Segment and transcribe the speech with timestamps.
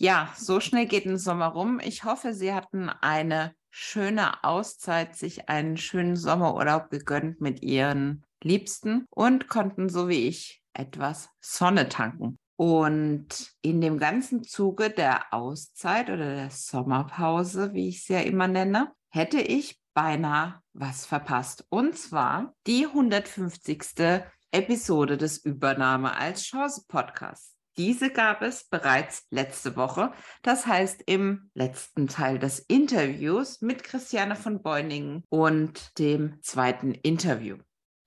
[0.00, 1.80] Ja, so schnell geht ein Sommer rum.
[1.82, 9.06] Ich hoffe, Sie hatten eine schöne Auszeit, sich einen schönen Sommerurlaub gegönnt mit Ihren Liebsten
[9.10, 12.38] und konnten, so wie ich, etwas Sonne tanken.
[12.54, 18.46] Und in dem ganzen Zuge der Auszeit oder der Sommerpause, wie ich es ja immer
[18.46, 21.66] nenne, hätte ich beinahe was verpasst.
[21.70, 24.22] Und zwar die 150.
[24.52, 27.57] Episode des Übernahme als Chance Podcasts.
[27.78, 34.34] Diese gab es bereits letzte Woche, das heißt im letzten Teil des Interviews mit Christiane
[34.34, 37.56] von Beuningen und dem zweiten Interview.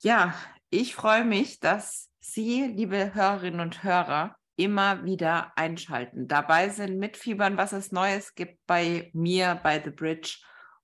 [0.02, 0.34] Ja,
[0.70, 7.56] ich freue mich, dass Sie, liebe Hörerinnen und Hörer, immer wieder einschalten, dabei sind, mitfiebern,
[7.56, 10.40] was es Neues gibt bei mir, bei The Bridge.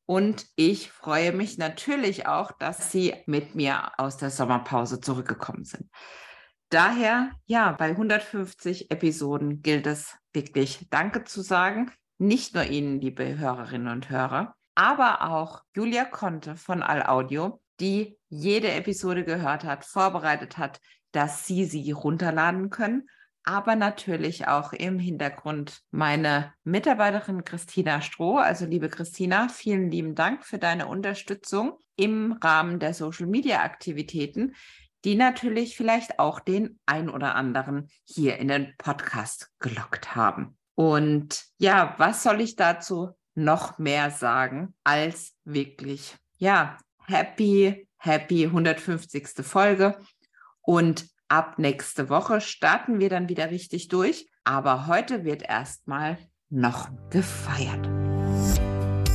[0.05, 5.89] Und ich freue mich natürlich auch, dass Sie mit mir aus der Sommerpause zurückgekommen sind.
[6.69, 11.91] Daher, ja, bei 150 Episoden gilt es wirklich Danke zu sagen.
[12.17, 18.17] Nicht nur Ihnen, liebe Hörerinnen und Hörer, aber auch Julia Conte von All Audio, die
[18.27, 20.81] jede Episode gehört hat, vorbereitet hat,
[21.13, 23.07] dass Sie sie runterladen können.
[23.43, 28.39] Aber natürlich auch im Hintergrund meine Mitarbeiterin Christina Stroh.
[28.39, 34.53] Also liebe Christina, vielen lieben Dank für deine Unterstützung im Rahmen der Social-Media-Aktivitäten
[35.05, 40.57] die natürlich vielleicht auch den ein oder anderen hier in den Podcast gelockt haben.
[40.75, 49.27] Und ja, was soll ich dazu noch mehr sagen als wirklich, ja, happy, happy 150.
[49.43, 49.97] Folge.
[50.61, 54.29] Und ab nächste Woche starten wir dann wieder richtig durch.
[54.43, 56.17] Aber heute wird erstmal
[56.49, 57.87] noch gefeiert.